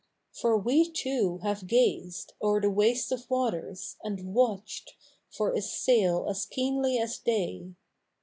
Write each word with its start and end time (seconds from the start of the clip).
For 0.33 0.57
we, 0.57 0.89
too, 0.91 1.37
have 1.43 1.67
gazed 1.67 2.33
O^er 2.41 2.59
the 2.59 2.71
waste 2.71 3.11
of 3.11 3.29
waters, 3.29 3.97
and 4.03 4.33
watched 4.33 4.95
For 5.29 5.53
a 5.53 5.61
sail 5.61 6.25
as 6.27 6.47
keenly 6.47 6.97
as 6.97 7.19
they. 7.19 7.75